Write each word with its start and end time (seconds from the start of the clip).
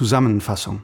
Zusammenfassung. 0.00 0.80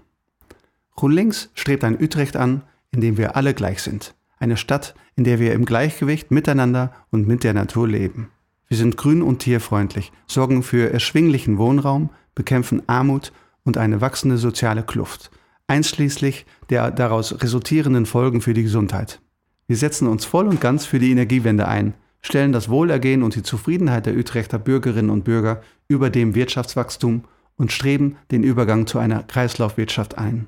GroenLinks 0.95 1.49
strebt 1.55 1.85
ein 1.85 1.99
Utrecht 1.99 2.37
an, 2.37 2.61
in 2.91 3.01
dem 3.01 3.17
wir 3.17 3.35
alle 3.35 3.55
gleich 3.55 3.81
sind. 3.81 4.15
Eine 4.39 4.59
Stadt, 4.59 4.95
in 5.15 5.25
der 5.25 5.41
wir 5.41 5.55
im 5.55 5.65
Gleichgewicht 5.65 6.31
miteinander 6.31 6.93
und 7.11 7.27
mit 7.27 7.43
der 7.43 7.55
Natur 7.55 7.89
leben. 7.89 8.29
Wir 8.69 8.77
sind 8.77 8.99
grün 8.99 9.23
und 9.23 9.39
tierfreundlich, 9.39 10.13
sorgen 10.27 10.63
für 10.63 10.93
erschwinglichen 10.93 11.57
Wohnraum, 11.57 12.11
bekämpfen 12.35 12.83
Armut 12.91 13.33
und 13.65 13.79
eine 13.79 14.03
wachsende 14.03 14.37
soziale 14.37 14.83
Kluft, 14.83 15.31
einschließlich 15.67 16.45
der 16.69 16.91
daraus 16.91 17.43
resultierenden 17.43 18.05
Folgen 18.05 18.43
für 18.43 18.53
die 18.53 18.65
Gesundheit. 18.65 19.23
Wir 19.67 19.79
setzen 19.79 20.09
uns 20.09 20.27
voll 20.27 20.47
und 20.47 20.61
ganz 20.61 20.85
für 20.85 20.99
die 20.99 21.11
Energiewende 21.11 21.67
ein, 21.67 21.95
stellen 22.21 22.53
das 22.53 22.69
Wohlergehen 22.69 23.23
und 23.23 23.35
die 23.35 23.43
Zufriedenheit 23.43 24.05
der 24.05 24.15
Utrechter 24.15 24.59
Bürgerinnen 24.59 25.09
und 25.09 25.25
Bürger 25.25 25.63
über 25.89 26.11
dem 26.11 26.35
Wirtschaftswachstum 26.35 27.25
und 27.57 27.73
streben 27.73 28.17
den 28.31 28.43
Übergang 28.43 28.87
zu 28.87 28.99
einer 28.99 29.23
Kreislaufwirtschaft 29.23 30.19
ein. 30.19 30.47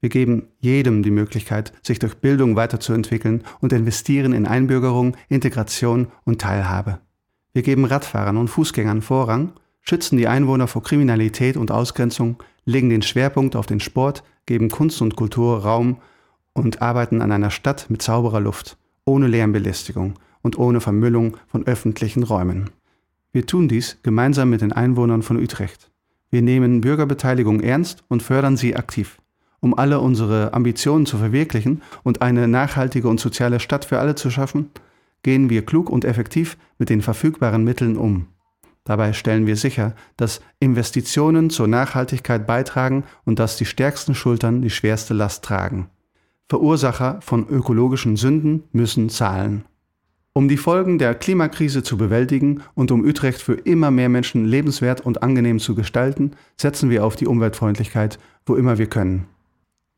Wir 0.00 0.08
geben 0.08 0.48
jedem 0.58 1.02
die 1.02 1.10
Möglichkeit, 1.10 1.72
sich 1.82 1.98
durch 1.98 2.16
Bildung 2.16 2.56
weiterzuentwickeln 2.56 3.44
und 3.60 3.72
investieren 3.72 4.32
in 4.32 4.46
Einbürgerung, 4.46 5.16
Integration 5.28 6.08
und 6.24 6.40
Teilhabe. 6.40 7.00
Wir 7.52 7.62
geben 7.62 7.84
Radfahrern 7.84 8.38
und 8.38 8.48
Fußgängern 8.48 9.02
Vorrang, 9.02 9.52
schützen 9.82 10.16
die 10.16 10.28
Einwohner 10.28 10.68
vor 10.68 10.82
Kriminalität 10.82 11.56
und 11.56 11.70
Ausgrenzung, 11.70 12.42
legen 12.64 12.88
den 12.88 13.02
Schwerpunkt 13.02 13.56
auf 13.56 13.66
den 13.66 13.80
Sport, 13.80 14.22
geben 14.46 14.70
Kunst 14.70 15.02
und 15.02 15.16
Kultur 15.16 15.58
Raum 15.58 15.98
und 16.52 16.80
arbeiten 16.80 17.20
an 17.20 17.32
einer 17.32 17.50
Stadt 17.50 17.90
mit 17.90 18.00
sauberer 18.00 18.40
Luft, 18.40 18.78
ohne 19.04 19.26
Lärmbelästigung 19.26 20.14
und 20.42 20.58
ohne 20.58 20.80
Vermüllung 20.80 21.36
von 21.46 21.66
öffentlichen 21.66 22.22
Räumen. 22.22 22.70
Wir 23.32 23.46
tun 23.46 23.68
dies 23.68 23.98
gemeinsam 24.02 24.50
mit 24.50 24.60
den 24.60 24.72
Einwohnern 24.72 25.22
von 25.22 25.36
Utrecht. 25.36 25.89
Wir 26.30 26.42
nehmen 26.42 26.80
Bürgerbeteiligung 26.80 27.60
ernst 27.60 28.04
und 28.08 28.22
fördern 28.22 28.56
sie 28.56 28.76
aktiv 28.76 29.20
um 29.60 29.74
alle 29.74 30.00
unsere 30.00 30.52
Ambitionen 30.54 31.06
zu 31.06 31.18
verwirklichen 31.18 31.82
und 32.02 32.22
eine 32.22 32.48
nachhaltige 32.48 33.08
und 33.08 33.20
soziale 33.20 33.60
Stadt 33.60 33.84
für 33.84 33.98
alle 33.98 34.14
zu 34.14 34.30
schaffen, 34.30 34.70
gehen 35.22 35.50
wir 35.50 35.64
klug 35.64 35.90
und 35.90 36.04
effektiv 36.04 36.56
mit 36.78 36.88
den 36.88 37.02
verfügbaren 37.02 37.62
Mitteln 37.62 37.96
um. 37.96 38.26
Dabei 38.84 39.12
stellen 39.12 39.46
wir 39.46 39.56
sicher, 39.56 39.94
dass 40.16 40.40
Investitionen 40.58 41.50
zur 41.50 41.68
Nachhaltigkeit 41.68 42.46
beitragen 42.46 43.04
und 43.24 43.38
dass 43.38 43.56
die 43.56 43.66
stärksten 43.66 44.14
Schultern 44.14 44.62
die 44.62 44.70
schwerste 44.70 45.12
Last 45.12 45.44
tragen. 45.44 45.90
Verursacher 46.48 47.20
von 47.20 47.46
ökologischen 47.48 48.16
Sünden 48.16 48.64
müssen 48.72 49.10
zahlen. 49.10 49.64
Um 50.32 50.48
die 50.48 50.56
Folgen 50.56 50.98
der 50.98 51.16
Klimakrise 51.16 51.82
zu 51.82 51.96
bewältigen 51.96 52.62
und 52.74 52.92
um 52.92 53.02
Utrecht 53.02 53.42
für 53.42 53.54
immer 53.54 53.90
mehr 53.90 54.08
Menschen 54.08 54.44
lebenswert 54.44 55.00
und 55.00 55.24
angenehm 55.24 55.58
zu 55.58 55.74
gestalten, 55.74 56.32
setzen 56.56 56.88
wir 56.88 57.04
auf 57.04 57.16
die 57.16 57.26
Umweltfreundlichkeit, 57.26 58.20
wo 58.46 58.54
immer 58.54 58.78
wir 58.78 58.86
können. 58.86 59.26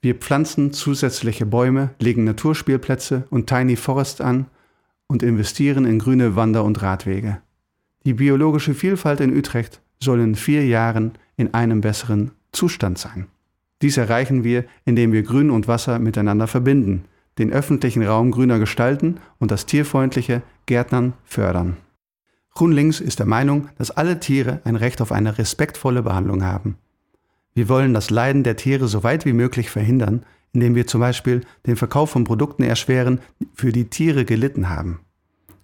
Wir 0.01 0.15
pflanzen 0.15 0.73
zusätzliche 0.73 1.45
Bäume, 1.45 1.91
legen 2.01 2.25
Naturspielplätze 2.25 3.25
und 3.29 3.47
Tiny 3.47 3.77
Forest 3.77 4.23
an 4.23 4.47
und 5.07 5.23
investieren 5.23 5.85
in 5.85 5.99
grüne 5.99 6.35
Wander- 6.35 6.65
und 6.65 6.81
Radwege. 6.81 7.43
Die 8.07 8.15
biologische 8.15 8.75
Vielfalt 8.75 9.21
in 9.21 9.37
Utrecht 9.37 9.83
soll 10.01 10.21
in 10.21 10.35
vier 10.35 10.67
Jahren 10.67 11.13
in 11.37 11.53
einem 11.53 11.83
besseren 11.83 12.33
Zustand 12.53 12.99
sein. 12.99 13.27
Dies 13.83 13.97
erreichen 13.97 14.45
wir, 14.45 14.65
indem 14.85 15.13
wir 15.13 15.23
Grün 15.23 15.51
und 15.51 15.69
Wasser 15.69 15.99
miteinander 15.99 16.47
verbinden, 16.47 17.05
den 17.39 17.53
öffentlichen 17.53 18.03
Raum 18.03 18.31
grüner 18.31 18.59
gestalten 18.59 19.19
und 19.39 19.51
das 19.51 19.67
tierfreundliche 19.67 20.43
Gärtnern 20.67 21.15
fördern. 21.25 21.77
Grünlinks 22.55 23.01
ist 23.01 23.19
der 23.19 23.27
Meinung, 23.27 23.69
dass 23.79 23.91
alle 23.91 24.21
Tiere 24.21 24.61
ein 24.65 24.77
Recht 24.77 25.01
auf 25.01 25.13
eine 25.13 25.39
respektvolle 25.39 26.03
Behandlung 26.03 26.45
haben. 26.45 26.77
Wir 27.55 27.69
wollen 27.69 27.95
das 27.95 28.11
Leiden 28.11 28.43
der 28.43 28.57
Tiere 28.57 28.89
so 28.89 29.03
weit 29.03 29.25
wie 29.25 29.33
möglich 29.33 29.71
verhindern, 29.71 30.25
indem 30.53 30.75
wir 30.75 30.87
zum 30.87 31.01
Beispiel 31.01 31.43
den 31.67 31.77
Verkauf 31.77 32.11
von 32.11 32.25
Produkten 32.25 32.63
erschweren, 32.63 33.21
für 33.55 33.73
die 33.73 33.87
Tiere 33.87 34.25
gelitten 34.25 34.69
haben. 34.69 35.01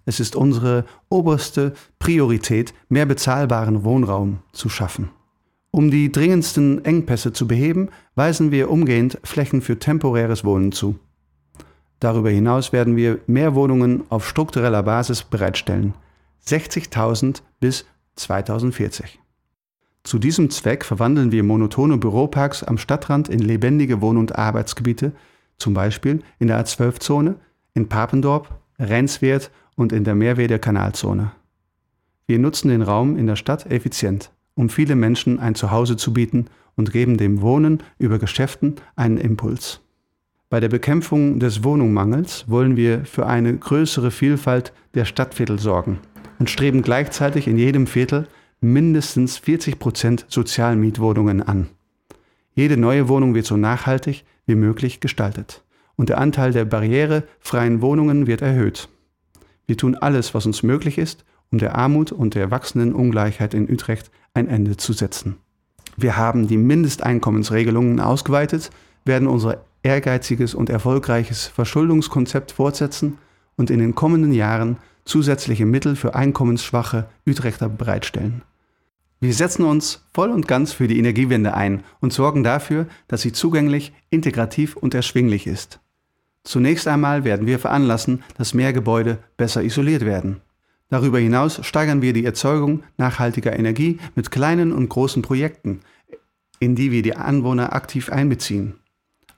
Es 0.05 0.19
ist 0.19 0.35
unsere 0.35 0.85
oberste 1.09 1.73
Priorität, 1.99 2.73
mehr 2.89 3.05
bezahlbaren 3.05 3.83
Wohnraum 3.83 4.39
zu 4.51 4.69
schaffen. 4.69 5.09
Um 5.71 5.91
die 5.91 6.11
dringendsten 6.11 6.83
Engpässe 6.83 7.31
zu 7.31 7.47
beheben, 7.47 7.89
weisen 8.15 8.49
wir 8.51 8.71
umgehend 8.71 9.19
Flächen 9.23 9.61
für 9.61 9.77
temporäres 9.77 10.43
Wohnen 10.43 10.71
zu. 10.71 10.97
Darüber 11.99 12.29
hinaus 12.29 12.71
werden 12.71 12.95
wir 12.95 13.19
mehr 13.27 13.55
Wohnungen 13.55 14.03
auf 14.09 14.27
struktureller 14.27 14.83
Basis 14.83 15.23
bereitstellen. 15.23 15.93
60.000 16.45 17.41
bis 17.59 17.85
2040. 18.15 19.19
Zu 20.03 20.17
diesem 20.17 20.49
Zweck 20.49 20.85
verwandeln 20.85 21.31
wir 21.31 21.43
monotone 21.43 21.97
Büroparks 21.97 22.63
am 22.63 22.77
Stadtrand 22.77 23.27
in 23.27 23.39
lebendige 23.39 24.01
Wohn- 24.01 24.17
und 24.17 24.37
Arbeitsgebiete, 24.37 25.11
zum 25.57 25.73
Beispiel 25.73 26.21
in 26.39 26.47
der 26.47 26.63
A12-Zone, 26.63 27.35
in 27.73 27.89
Papendorp, 27.89 28.59
Renswert 28.79 29.51
und 29.75 29.91
in 29.91 30.05
der 30.05 30.15
Meerwede-Kanalzone. 30.15 31.31
Wir 32.27 32.39
nutzen 32.39 32.69
den 32.69 32.81
Raum 32.81 33.17
in 33.17 33.27
der 33.27 33.35
Stadt 33.35 33.65
effizient, 33.69 34.31
um 34.55 34.69
viele 34.69 34.95
Menschen 34.95 35.39
ein 35.39 35.55
Zuhause 35.55 35.97
zu 35.97 36.13
bieten 36.13 36.45
und 36.75 36.91
geben 36.91 37.17
dem 37.17 37.41
Wohnen 37.41 37.83
über 37.97 38.19
Geschäften 38.19 38.75
einen 38.95 39.17
Impuls. 39.17 39.81
Bei 40.51 40.59
der 40.59 40.69
Bekämpfung 40.69 41.39
des 41.39 41.63
Wohnungsmangels 41.63 42.45
wollen 42.47 42.75
wir 42.75 43.05
für 43.05 43.27
eine 43.27 43.55
größere 43.55 44.09
Vielfalt 44.09 44.73
der 44.95 45.05
Stadtviertel 45.05 45.59
sorgen 45.59 45.99
und 46.39 46.49
streben 46.49 46.81
gleichzeitig 46.81 47.47
in 47.47 47.59
jedem 47.59 47.85
Viertel 47.85 48.27
mindestens 48.59 49.37
40 49.37 49.77
Prozent 49.77 50.25
Sozialmietwohnungen 50.27 51.43
an. 51.43 51.69
Jede 52.55 52.77
neue 52.77 53.07
Wohnung 53.07 53.35
wird 53.35 53.45
so 53.45 53.57
nachhaltig 53.57 54.25
wie 54.47 54.55
möglich 54.55 54.99
gestaltet 54.99 55.63
und 55.97 56.09
der 56.09 56.17
Anteil 56.17 56.51
der 56.51 56.65
barrierefreien 56.65 57.83
Wohnungen 57.83 58.25
wird 58.25 58.41
erhöht. 58.41 58.89
Wir 59.67 59.77
tun 59.77 59.93
alles, 59.93 60.33
was 60.33 60.47
uns 60.47 60.63
möglich 60.63 60.97
ist, 60.97 61.25
um 61.51 61.59
der 61.59 61.75
Armut 61.75 62.11
und 62.11 62.33
der 62.33 62.49
wachsenden 62.49 62.95
Ungleichheit 62.95 63.53
in 63.53 63.71
Utrecht 63.71 64.09
ein 64.33 64.47
Ende 64.47 64.77
zu 64.77 64.93
setzen. 64.93 65.37
Wir 65.95 66.17
haben 66.17 66.47
die 66.47 66.57
Mindesteinkommensregelungen 66.57 67.99
ausgeweitet, 67.99 68.71
werden 69.05 69.27
unser 69.27 69.63
ehrgeiziges 69.83 70.53
und 70.53 70.69
erfolgreiches 70.69 71.47
Verschuldungskonzept 71.47 72.51
fortsetzen 72.51 73.17
und 73.55 73.69
in 73.69 73.79
den 73.79 73.95
kommenden 73.95 74.33
Jahren 74.33 74.77
zusätzliche 75.05 75.65
Mittel 75.65 75.95
für 75.95 76.15
einkommensschwache 76.15 77.09
Utrechter 77.25 77.69
bereitstellen. 77.69 78.43
Wir 79.21 79.33
setzen 79.33 79.65
uns 79.65 80.05
voll 80.13 80.29
und 80.29 80.47
ganz 80.47 80.71
für 80.71 80.87
die 80.87 80.97
Energiewende 80.97 81.53
ein 81.53 81.83
und 81.99 82.13
sorgen 82.13 82.43
dafür, 82.43 82.87
dass 83.07 83.21
sie 83.21 83.33
zugänglich, 83.33 83.91
integrativ 84.09 84.77
und 84.77 84.93
erschwinglich 84.93 85.45
ist. 85.45 85.81
Zunächst 86.43 86.87
einmal 86.87 87.25
werden 87.25 87.45
wir 87.45 87.59
veranlassen, 87.59 88.23
dass 88.37 88.53
mehr 88.53 88.71
Gebäude 88.71 89.19
besser 89.35 89.61
isoliert 89.61 90.05
werden. 90.05 90.41
Darüber 90.89 91.19
hinaus 91.19 91.59
steigern 91.65 92.01
wir 92.01 92.13
die 92.13 92.25
Erzeugung 92.25 92.83
nachhaltiger 92.97 93.57
Energie 93.57 93.99
mit 94.15 94.31
kleinen 94.31 94.71
und 94.71 94.89
großen 94.89 95.21
Projekten, 95.21 95.81
in 96.59 96.75
die 96.75 96.91
wir 96.91 97.01
die 97.01 97.15
Anwohner 97.15 97.73
aktiv 97.73 98.09
einbeziehen. 98.09 98.75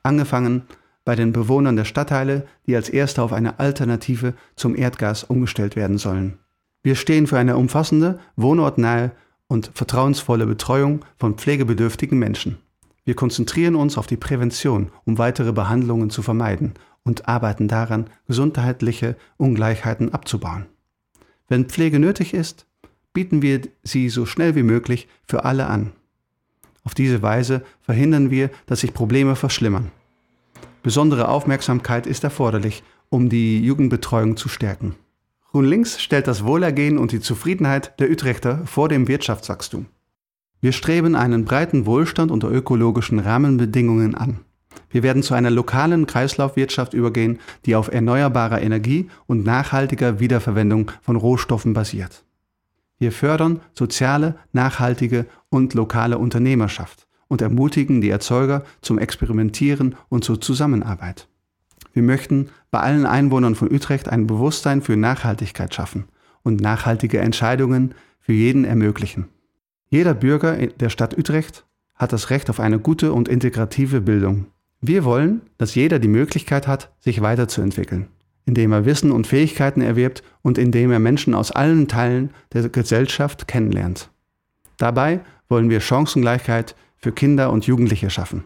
Angefangen 0.04 0.64
bei 1.06 1.16
den 1.16 1.32
Bewohnern 1.32 1.76
der 1.76 1.86
Stadtteile, 1.86 2.46
die 2.68 2.76
als 2.76 2.90
erste 2.90 3.22
auf 3.24 3.34
eine 3.34 3.60
Alternative 3.60 4.34
zum 4.56 4.76
Erdgas 4.76 5.24
umgestellt 5.24 5.76
werden 5.76 5.98
sollen. 5.98 6.38
Wir 6.84 6.96
stehen 6.96 7.28
für 7.28 7.38
eine 7.38 7.58
umfassende, 7.58 8.20
wohnortnahe 8.36 9.12
und 9.48 9.72
vertrauensvolle 9.74 10.46
Betreuung 10.46 11.02
von 11.18 11.36
pflegebedürftigen 11.36 12.18
Menschen. 12.18 12.58
Wir 13.04 13.16
konzentrieren 13.16 13.76
uns 13.76 13.98
auf 13.98 14.08
die 14.08 14.18
Prävention, 14.18 14.92
um 15.06 15.18
weitere 15.18 15.52
Behandlungen 15.52 16.10
zu 16.10 16.22
vermeiden 16.22 16.74
und 17.04 17.28
arbeiten 17.28 17.68
daran, 17.68 18.10
gesundheitliche 18.28 19.16
Ungleichheiten 19.38 20.14
abzubauen. 20.14 20.68
Wenn 21.48 21.66
Pflege 21.66 22.00
nötig 22.00 22.34
ist, 22.34 22.66
bieten 23.14 23.42
wir 23.42 23.62
sie 23.84 24.10
so 24.10 24.26
schnell 24.26 24.56
wie 24.56 24.64
möglich 24.64 25.08
für 25.28 25.44
alle 25.44 25.68
an. 25.68 25.92
Auf 26.84 26.94
diese 26.94 27.22
Weise 27.22 27.64
verhindern 27.82 28.32
wir, 28.32 28.50
dass 28.66 28.82
sich 28.82 28.94
Probleme 28.94 29.36
verschlimmern. 29.36 29.92
Besondere 30.84 31.28
Aufmerksamkeit 31.28 32.08
ist 32.08 32.24
erforderlich, 32.24 32.84
um 33.10 33.30
die 33.30 33.64
Jugendbetreuung 33.64 34.36
zu 34.36 34.50
stärken. 34.50 34.96
Grün 35.52 35.66
Links 35.66 36.02
stellt 36.02 36.28
das 36.28 36.44
Wohlergehen 36.44 36.98
und 36.98 37.12
die 37.12 37.20
Zufriedenheit 37.20 38.00
der 38.00 38.10
Utrechter 38.10 38.66
vor 38.66 38.90
dem 38.90 39.08
Wirtschaftswachstum. 39.08 39.86
Wir 40.62 40.72
streben 40.72 41.16
einen 41.16 41.44
breiten 41.44 41.86
Wohlstand 41.86 42.32
unter 42.32 42.50
ökologischen 42.50 43.20
Rahmenbedingungen 43.20 44.16
an. 44.16 44.40
Wir 44.90 45.04
werden 45.04 45.24
zu 45.24 45.34
einer 45.34 45.50
lokalen 45.50 46.06
Kreislaufwirtschaft 46.06 46.94
übergehen, 46.94 47.40
die 47.66 47.76
auf 47.76 47.92
erneuerbarer 47.92 48.62
Energie 48.62 49.10
und 49.28 49.44
nachhaltiger 49.44 50.20
Wiederverwendung 50.20 50.92
von 51.02 51.16
Rohstoffen 51.16 51.74
basiert. 51.74 52.24
Wir 53.02 53.12
fördern 53.12 53.62
soziale, 53.74 54.36
nachhaltige 54.54 55.26
und 55.50 55.74
lokale 55.74 56.20
Unternehmerschaft 56.20 57.08
und 57.28 57.42
ermutigen 57.42 58.00
die 58.00 58.12
Erzeuger 58.12 58.64
zum 58.84 59.00
Experimentieren 59.00 59.96
und 60.10 60.24
zur 60.24 60.40
Zusammenarbeit. 60.40 61.28
Wir 61.94 62.04
möchten 62.04 62.50
bei 62.70 62.80
allen 62.80 63.08
Einwohnern 63.08 63.56
von 63.56 63.74
Utrecht 63.74 64.08
ein 64.08 64.28
Bewusstsein 64.28 64.84
für 64.84 64.98
Nachhaltigkeit 64.98 65.74
schaffen 65.74 66.10
und 66.44 66.62
nachhaltige 66.62 67.18
Entscheidungen 67.18 67.96
für 68.20 68.34
jeden 68.34 68.66
ermöglichen. 68.66 69.30
Jeder 69.90 70.14
Bürger 70.14 70.68
der 70.68 70.90
Stadt 70.90 71.18
Utrecht 71.18 71.66
hat 71.96 72.14
das 72.14 72.30
Recht 72.30 72.52
auf 72.52 72.60
eine 72.60 72.78
gute 72.78 73.14
und 73.14 73.28
integrative 73.28 74.00
Bildung. 74.02 74.46
Wir 74.80 75.06
wollen, 75.06 75.42
dass 75.58 75.74
jeder 75.74 75.98
die 75.98 76.08
Möglichkeit 76.08 76.68
hat, 76.68 76.92
sich 77.00 77.22
weiterzuentwickeln, 77.22 78.10
indem 78.46 78.72
er 78.72 78.86
Wissen 78.86 79.12
und 79.12 79.28
Fähigkeiten 79.28 79.82
erwirbt 79.82 80.24
und 80.42 80.58
indem 80.58 80.92
er 80.92 81.00
Menschen 81.00 81.34
aus 81.34 81.52
allen 81.52 81.88
Teilen 81.88 82.32
der 82.54 82.70
Gesellschaft 82.70 83.48
kennenlernt. 83.48 84.10
Dabei 84.78 85.22
wollen 85.48 85.70
wir 85.70 85.80
Chancengleichheit 85.80 86.76
für 86.98 87.12
Kinder 87.12 87.52
und 87.52 87.66
Jugendliche 87.66 88.10
schaffen. 88.10 88.46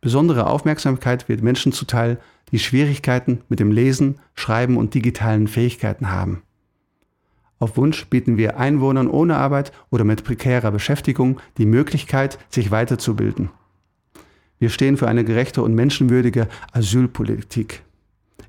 Besondere 0.00 0.46
Aufmerksamkeit 0.46 1.28
wird 1.28 1.42
Menschen 1.42 1.72
zuteil, 1.72 2.18
die 2.50 2.58
Schwierigkeiten 2.58 3.42
mit 3.48 3.60
dem 3.60 3.70
Lesen, 3.70 4.18
Schreiben 4.34 4.76
und 4.76 4.94
digitalen 4.94 5.46
Fähigkeiten 5.46 6.10
haben. 6.10 6.42
Auf 7.58 7.76
Wunsch 7.76 8.06
bieten 8.06 8.36
wir 8.36 8.58
Einwohnern 8.58 9.06
ohne 9.06 9.36
Arbeit 9.36 9.70
oder 9.90 10.02
mit 10.02 10.24
prekärer 10.24 10.72
Beschäftigung 10.72 11.40
die 11.58 11.66
Möglichkeit, 11.66 12.38
sich 12.48 12.72
weiterzubilden. 12.72 13.50
Wir 14.58 14.68
stehen 14.68 14.96
für 14.96 15.06
eine 15.06 15.24
gerechte 15.24 15.62
und 15.62 15.74
menschenwürdige 15.74 16.48
Asylpolitik. 16.72 17.82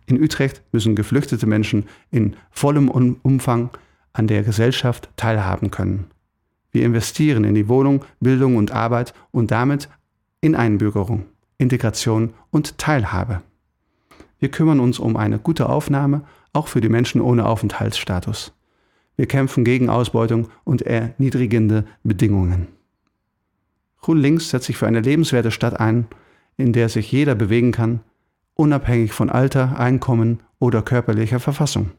In 0.05 0.21
Utrecht 0.21 0.61
müssen 0.71 0.95
geflüchtete 0.95 1.45
Menschen 1.45 1.85
in 2.11 2.35
vollem 2.51 2.89
Umfang 2.89 3.69
an 4.13 4.27
der 4.27 4.43
Gesellschaft 4.43 5.09
teilhaben 5.17 5.71
können. 5.71 6.05
Wir 6.71 6.85
investieren 6.85 7.43
in 7.43 7.55
die 7.55 7.67
Wohnung, 7.67 8.03
Bildung 8.19 8.55
und 8.55 8.71
Arbeit 8.71 9.13
und 9.31 9.51
damit 9.51 9.89
in 10.41 10.55
Einbürgerung, 10.55 11.25
Integration 11.57 12.33
und 12.51 12.77
Teilhabe. 12.77 13.41
Wir 14.39 14.49
kümmern 14.49 14.79
uns 14.79 14.99
um 14.99 15.15
eine 15.15 15.39
gute 15.39 15.69
Aufnahme, 15.69 16.23
auch 16.51 16.67
für 16.67 16.81
die 16.81 16.89
Menschen 16.89 17.21
ohne 17.21 17.45
Aufenthaltsstatus. 17.45 18.53
Wir 19.15 19.27
kämpfen 19.27 19.63
gegen 19.63 19.89
Ausbeutung 19.89 20.49
und 20.63 20.81
erniedrigende 20.81 21.85
Bedingungen. 22.03 22.67
Grün 24.01 24.17
Links 24.17 24.49
setzt 24.49 24.65
sich 24.65 24.75
für 24.75 24.87
eine 24.87 24.99
lebenswerte 24.99 25.51
Stadt 25.51 25.79
ein, 25.79 26.07
in 26.57 26.73
der 26.73 26.89
sich 26.89 27.11
jeder 27.11 27.35
bewegen 27.35 27.71
kann, 27.71 28.01
unabhängig 28.55 29.13
von 29.13 29.29
Alter, 29.29 29.79
Einkommen 29.79 30.41
oder 30.59 30.81
körperlicher 30.81 31.39
Verfassung. 31.39 31.91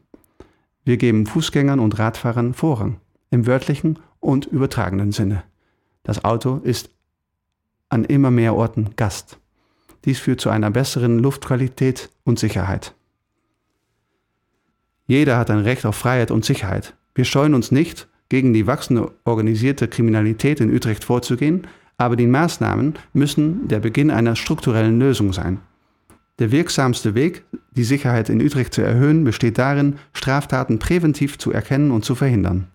Wir 0.83 0.97
geben 0.97 1.25
Fußgängern 1.25 1.79
und 1.79 1.97
Radfahrern 1.97 2.53
Vorrang, 2.53 2.99
im 3.31 3.47
wörtlichen 3.47 3.99
und 4.19 4.45
übertragenen 4.45 5.11
Sinne. 5.11 5.43
Das 6.03 6.23
Auto 6.23 6.57
ist 6.63 6.89
an 7.89 8.05
immer 8.05 8.31
mehr 8.31 8.55
Orten 8.55 8.91
Gast. 8.95 9.39
Dies 10.05 10.19
führt 10.19 10.41
zu 10.41 10.49
einer 10.49 10.71
besseren 10.71 11.19
Luftqualität 11.19 12.09
und 12.23 12.37
Sicherheit. 12.37 12.93
Jeder 15.07 15.37
hat 15.37 15.49
ein 15.49 15.59
Recht 15.59 15.85
auf 15.85 15.95
Freiheit 15.95 16.31
und 16.31 16.45
Sicherheit. 16.45 16.95
Wir 17.13 17.25
scheuen 17.25 17.53
uns 17.53 17.71
nicht, 17.71 18.07
gegen 18.29 18.53
die 18.53 18.67
wachsende 18.67 19.11
organisierte 19.23 19.87
Kriminalität 19.87 20.59
in 20.59 20.73
Utrecht 20.73 21.03
vorzugehen, 21.03 21.67
aber 21.97 22.15
die 22.15 22.27
Maßnahmen 22.27 22.95
müssen 23.13 23.67
der 23.67 23.79
Beginn 23.79 24.11
einer 24.11 24.35
strukturellen 24.35 24.99
Lösung 24.99 25.31
sein. 25.31 25.59
Der 26.39 26.51
wirksamste 26.51 27.15
Weg, 27.15 27.45
die 27.71 27.85
Sicherheit 27.85 28.29
in 28.29 28.41
Utrecht 28.41 28.73
zu 28.73 28.81
erhöhen, 28.81 29.23
besteht 29.23 29.57
darin, 29.57 29.97
Straftaten 30.11 30.79
präventiv 30.79 31.37
zu 31.37 31.51
erkennen 31.51 31.91
und 31.91 32.03
zu 32.03 32.13
verhindern. 32.13 32.67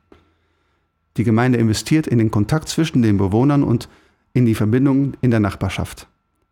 Die 1.19 1.25
Gemeinde 1.25 1.59
investiert 1.59 2.07
in 2.07 2.19
den 2.19 2.31
Kontakt 2.31 2.69
zwischen 2.69 3.03
den 3.03 3.19
Bewohnern 3.19 3.63
und 3.63 3.89
in 4.33 4.47
die 4.47 4.55
Verbindung 4.55 5.15
in 5.21 5.31
der 5.31 5.41
Nachbarschaft. 5.41 6.07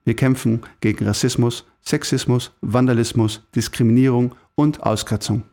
Wir 0.04 0.16
kämpfen 0.16 0.60
gegen 0.80 1.06
Rassismus, 1.06 1.64
Sexismus, 1.82 2.52
Vandalismus, 2.60 3.42
Diskriminierung 3.54 4.34
und 4.54 4.82
Ausgrenzung. 4.82 5.44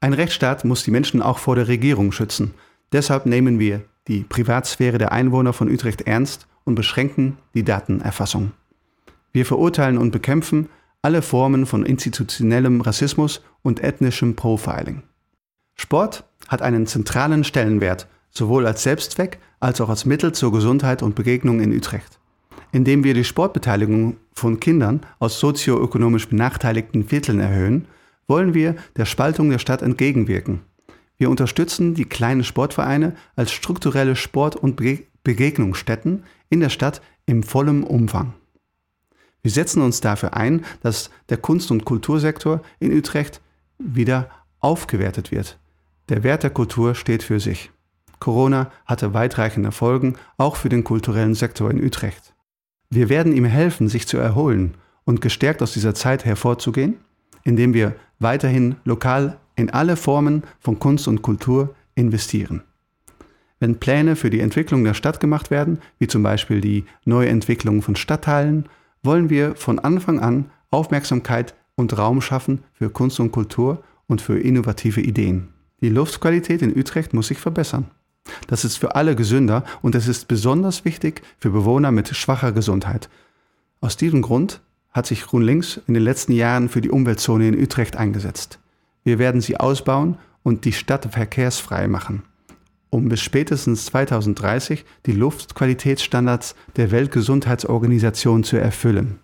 Ein 0.00 0.14
Rechtsstaat 0.14 0.64
muss 0.64 0.82
die 0.82 0.90
Menschen 0.90 1.22
auch 1.22 1.38
vor 1.38 1.54
der 1.54 1.68
Regierung 1.68 2.10
schützen. 2.10 2.54
Deshalb 2.92 3.26
nehmen 3.26 3.58
wir 3.58 3.82
die 4.08 4.20
Privatsphäre 4.20 4.98
der 4.98 5.12
Einwohner 5.12 5.52
von 5.52 5.70
Utrecht 5.70 6.02
ernst 6.02 6.46
und 6.64 6.74
beschränken 6.74 7.38
die 7.54 7.64
Datenerfassung. 7.64 8.52
Wir 9.36 9.44
verurteilen 9.44 9.98
und 9.98 10.12
bekämpfen 10.12 10.70
alle 11.02 11.20
Formen 11.20 11.66
von 11.66 11.84
institutionellem 11.84 12.80
Rassismus 12.80 13.42
und 13.60 13.84
ethnischem 13.84 14.34
Profiling. 14.34 15.02
Sport 15.74 16.24
hat 16.48 16.62
einen 16.62 16.86
zentralen 16.86 17.44
Stellenwert, 17.44 18.08
sowohl 18.30 18.66
als 18.66 18.82
Selbstzweck 18.82 19.38
als 19.60 19.82
auch 19.82 19.90
als 19.90 20.06
Mittel 20.06 20.32
zur 20.32 20.52
Gesundheit 20.52 21.02
und 21.02 21.16
Begegnung 21.16 21.60
in 21.60 21.76
Utrecht. 21.76 22.18
Indem 22.72 23.04
wir 23.04 23.12
die 23.12 23.24
Sportbeteiligung 23.24 24.16
von 24.32 24.58
Kindern 24.58 25.00
aus 25.18 25.38
sozioökonomisch 25.38 26.30
benachteiligten 26.30 27.06
Vierteln 27.06 27.38
erhöhen, 27.38 27.88
wollen 28.26 28.54
wir 28.54 28.74
der 28.96 29.04
Spaltung 29.04 29.50
der 29.50 29.58
Stadt 29.58 29.82
entgegenwirken. 29.82 30.62
Wir 31.18 31.28
unterstützen 31.28 31.92
die 31.92 32.06
kleinen 32.06 32.42
Sportvereine 32.42 33.14
als 33.36 33.52
strukturelle 33.52 34.16
Sport- 34.16 34.56
und 34.56 34.80
Begegnungsstätten 35.24 36.24
in 36.48 36.60
der 36.60 36.70
Stadt 36.70 37.02
im 37.26 37.42
vollen 37.42 37.84
Umfang. 37.84 38.32
Wir 39.46 39.52
setzen 39.52 39.80
uns 39.80 40.00
dafür 40.00 40.34
ein, 40.34 40.64
dass 40.82 41.08
der 41.28 41.36
Kunst- 41.36 41.70
und 41.70 41.84
Kultursektor 41.84 42.62
in 42.80 42.92
Utrecht 42.92 43.40
wieder 43.78 44.28
aufgewertet 44.58 45.30
wird. 45.30 45.56
Der 46.08 46.24
Wert 46.24 46.42
der 46.42 46.50
Kultur 46.50 46.96
steht 46.96 47.22
für 47.22 47.38
sich. 47.38 47.70
Corona 48.18 48.72
hatte 48.86 49.14
weitreichende 49.14 49.70
Folgen 49.70 50.16
auch 50.36 50.56
für 50.56 50.68
den 50.68 50.82
kulturellen 50.82 51.36
Sektor 51.36 51.70
in 51.70 51.80
Utrecht. 51.80 52.34
Wir 52.90 53.08
werden 53.08 53.36
ihm 53.36 53.44
helfen, 53.44 53.88
sich 53.88 54.08
zu 54.08 54.16
erholen 54.16 54.74
und 55.04 55.20
gestärkt 55.20 55.62
aus 55.62 55.72
dieser 55.72 55.94
Zeit 55.94 56.24
hervorzugehen 56.24 56.96
indem 57.46 57.74
wir 57.74 57.94
weiterhin 58.18 58.74
lokal 58.84 59.38
in 59.54 59.70
alle 59.70 59.96
Formen 59.96 60.42
von 60.58 60.80
Kunst 60.80 61.06
und 61.06 61.22
Kultur 61.22 61.76
investieren. 61.94 62.62
Wenn 63.60 63.78
Pläne 63.78 64.16
für 64.16 64.30
die 64.30 64.40
Entwicklung 64.40 64.82
der 64.82 64.94
Stadt 64.94 65.20
gemacht 65.20 65.50
werden, 65.52 65.78
wie 66.00 66.08
zum 66.08 66.24
Beispiel 66.24 66.60
die 66.60 66.84
Neuentwicklung 67.04 67.82
von 67.82 67.94
Stadtteilen, 67.94 68.68
wollen 69.06 69.30
wir 69.30 69.56
von 69.56 69.78
Anfang 69.78 70.20
an 70.20 70.50
Aufmerksamkeit 70.70 71.54
und 71.76 71.96
Raum 71.96 72.20
schaffen 72.20 72.64
für 72.72 72.90
Kunst 72.90 73.18
und 73.20 73.32
Kultur 73.32 73.82
und 74.06 74.20
für 74.20 74.38
innovative 74.38 75.00
Ideen. 75.00 75.48
Die 75.80 75.88
Luftqualität 75.88 76.62
in 76.62 76.76
Utrecht 76.76 77.14
muss 77.14 77.28
sich 77.28 77.38
verbessern. 77.38 77.90
Das 78.46 78.64
ist 78.64 78.76
für 78.76 78.94
alle 78.94 79.14
gesünder 79.14 79.64
und 79.82 79.94
es 79.94 80.08
ist 80.08 80.28
besonders 80.28 80.84
wichtig 80.84 81.22
für 81.38 81.50
Bewohner 81.50 81.92
mit 81.92 82.14
schwacher 82.14 82.52
Gesundheit. 82.52 83.08
Aus 83.80 83.96
diesem 83.96 84.22
Grund 84.22 84.60
hat 84.90 85.06
sich 85.06 85.26
Grün-Links 85.26 85.80
in 85.86 85.94
den 85.94 86.02
letzten 86.02 86.32
Jahren 86.32 86.68
für 86.68 86.80
die 86.80 86.90
Umweltzone 86.90 87.48
in 87.48 87.62
Utrecht 87.62 87.96
eingesetzt. 87.96 88.58
Wir 89.04 89.18
werden 89.18 89.40
sie 89.40 89.58
ausbauen 89.58 90.16
und 90.42 90.64
die 90.64 90.72
Stadt 90.72 91.06
verkehrsfrei 91.12 91.86
machen, 91.86 92.22
um 92.90 93.08
bis 93.08 93.20
spätestens 93.20 93.86
2030 93.86 94.84
die 95.06 95.12
Luftqualitätsstandards 95.12 96.54
der 96.76 96.90
Weltgesundheitsorganisation 96.90 98.44
zu 98.44 98.56
erfüllen. 98.56 99.18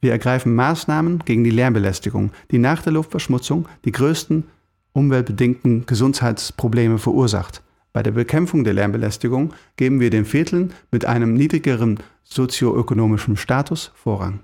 Wir 0.00 0.12
ergreifen 0.12 0.54
Maßnahmen 0.54 1.20
gegen 1.24 1.44
die 1.44 1.50
Lärmbelästigung, 1.50 2.30
die 2.50 2.58
nach 2.58 2.82
der 2.82 2.92
Luftverschmutzung 2.92 3.66
die 3.84 3.92
größten 3.92 4.44
umweltbedingten 4.92 5.86
Gesundheitsprobleme 5.86 6.98
verursacht. 6.98 7.62
Bei 7.92 8.02
der 8.02 8.12
Bekämpfung 8.12 8.64
der 8.64 8.74
Lärmbelästigung 8.74 9.54
geben 9.76 9.98
wir 10.00 10.10
den 10.10 10.24
Vierteln 10.24 10.72
mit 10.90 11.04
einem 11.04 11.34
niedrigeren 11.34 11.98
sozioökonomischen 12.22 13.36
Status 13.36 13.92
Vorrang. 13.94 14.40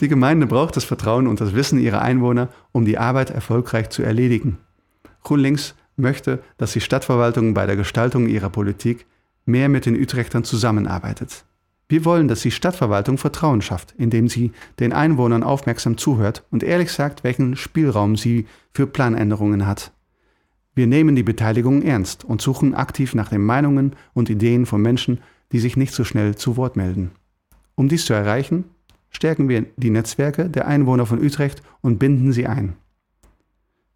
Die 0.00 0.08
Gemeinde 0.08 0.46
braucht 0.46 0.76
das 0.76 0.84
Vertrauen 0.84 1.26
und 1.26 1.40
das 1.40 1.54
Wissen 1.54 1.78
ihrer 1.78 2.02
Einwohner, 2.02 2.48
um 2.72 2.84
die 2.84 2.98
Arbeit 2.98 3.30
erfolgreich 3.30 3.90
zu 3.90 4.02
erledigen. 4.02 4.58
Grünlinks 5.24 5.74
möchte, 5.98 6.42
dass 6.56 6.72
die 6.72 6.80
Stadtverwaltung 6.80 7.54
bei 7.54 7.66
der 7.66 7.76
Gestaltung 7.76 8.28
ihrer 8.28 8.50
Politik 8.50 9.06
mehr 9.44 9.68
mit 9.68 9.86
den 9.86 10.00
Utrechtern 10.00 10.44
zusammenarbeitet. 10.44 11.44
Wir 11.88 12.04
wollen, 12.04 12.28
dass 12.28 12.42
die 12.42 12.50
Stadtverwaltung 12.50 13.16
Vertrauen 13.16 13.62
schafft, 13.62 13.94
indem 13.96 14.28
sie 14.28 14.52
den 14.78 14.92
Einwohnern 14.92 15.42
aufmerksam 15.42 15.96
zuhört 15.96 16.44
und 16.50 16.62
ehrlich 16.62 16.92
sagt, 16.92 17.24
welchen 17.24 17.56
Spielraum 17.56 18.16
sie 18.16 18.46
für 18.74 18.86
Planänderungen 18.86 19.66
hat. 19.66 19.92
Wir 20.74 20.86
nehmen 20.86 21.16
die 21.16 21.22
Beteiligung 21.22 21.82
ernst 21.82 22.24
und 22.24 22.42
suchen 22.42 22.74
aktiv 22.74 23.14
nach 23.14 23.30
den 23.30 23.42
Meinungen 23.42 23.96
und 24.12 24.28
Ideen 24.28 24.66
von 24.66 24.82
Menschen, 24.82 25.20
die 25.50 25.60
sich 25.60 25.76
nicht 25.76 25.94
so 25.94 26.04
schnell 26.04 26.36
zu 26.36 26.56
Wort 26.56 26.76
melden. 26.76 27.10
Um 27.74 27.88
dies 27.88 28.04
zu 28.04 28.12
erreichen, 28.12 28.64
stärken 29.10 29.48
wir 29.48 29.64
die 29.76 29.90
Netzwerke 29.90 30.50
der 30.50 30.68
Einwohner 30.68 31.06
von 31.06 31.24
Utrecht 31.24 31.62
und 31.80 31.98
binden 31.98 32.32
sie 32.32 32.46
ein. 32.46 32.74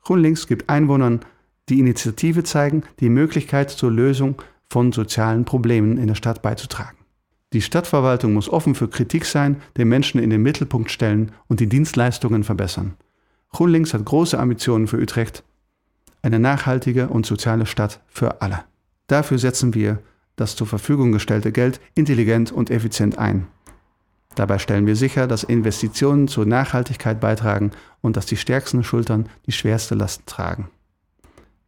GrünLinks 0.02 0.46
gibt 0.46 0.68
Einwohnern, 0.68 1.20
die 1.68 1.78
Initiative 1.78 2.42
zeigen, 2.44 2.82
die 3.00 3.08
Möglichkeit 3.08 3.70
zur 3.70 3.90
Lösung 3.90 4.40
von 4.68 4.92
sozialen 4.92 5.44
Problemen 5.44 5.98
in 5.98 6.06
der 6.06 6.14
Stadt 6.14 6.42
beizutragen. 6.42 6.96
Die 7.52 7.60
Stadtverwaltung 7.60 8.32
muss 8.32 8.48
offen 8.48 8.74
für 8.74 8.88
Kritik 8.88 9.26
sein, 9.26 9.60
den 9.76 9.88
Menschen 9.88 10.20
in 10.20 10.30
den 10.30 10.42
Mittelpunkt 10.42 10.90
stellen 10.90 11.32
und 11.48 11.60
die 11.60 11.68
Dienstleistungen 11.68 12.44
verbessern. 12.44 12.94
GrünLinks 13.52 13.92
hat 13.92 14.04
große 14.04 14.38
Ambitionen 14.38 14.88
für 14.88 14.96
Utrecht, 14.96 15.44
eine 16.22 16.38
nachhaltige 16.38 17.08
und 17.08 17.26
soziale 17.26 17.66
Stadt 17.66 18.00
für 18.08 18.40
alle. 18.40 18.64
Dafür 19.08 19.38
setzen 19.38 19.74
wir 19.74 19.98
das 20.36 20.56
zur 20.56 20.66
Verfügung 20.66 21.12
gestellte 21.12 21.52
Geld 21.52 21.80
intelligent 21.94 22.50
und 22.50 22.70
effizient 22.70 23.18
ein. 23.18 23.46
Dabei 24.34 24.58
stellen 24.58 24.86
wir 24.86 24.96
sicher, 24.96 25.26
dass 25.26 25.44
Investitionen 25.44 26.28
zur 26.28 26.46
Nachhaltigkeit 26.46 27.20
beitragen 27.20 27.72
und 28.00 28.16
dass 28.16 28.24
die 28.24 28.38
stärksten 28.38 28.82
Schultern 28.82 29.28
die 29.46 29.52
schwerste 29.52 29.94
Last 29.94 30.26
tragen. 30.26 30.70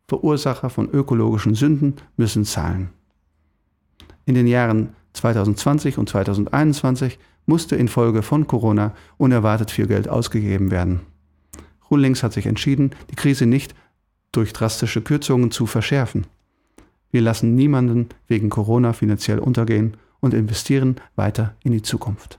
Verursacher 0.06 0.70
von 0.70 0.90
ökologischen 0.90 1.54
Sünden 1.54 1.96
müssen 2.16 2.44
zahlen. 2.44 2.90
In 4.26 4.34
den 4.34 4.46
Jahren 4.46 4.90
2020 5.14 5.98
und 5.98 6.08
2021 6.08 7.18
musste 7.46 7.76
infolge 7.76 8.22
von 8.22 8.46
Corona 8.46 8.94
unerwartet 9.16 9.70
viel 9.70 9.86
Geld 9.86 10.08
ausgegeben 10.08 10.70
werden. 10.70 11.00
Grünlinks 11.80 12.22
hat 12.22 12.32
sich 12.32 12.46
entschieden, 12.46 12.90
die 13.10 13.16
Krise 13.16 13.46
nicht 13.46 13.74
durch 14.32 14.52
drastische 14.52 15.02
Kürzungen 15.02 15.50
zu 15.50 15.66
verschärfen. 15.66 16.26
Wir 17.10 17.20
lassen 17.20 17.54
niemanden 17.54 18.08
wegen 18.26 18.50
Corona 18.50 18.92
finanziell 18.92 19.38
untergehen 19.38 19.96
und 20.20 20.34
investieren 20.34 20.96
weiter 21.16 21.54
in 21.62 21.72
die 21.72 21.82
Zukunft. 21.82 22.38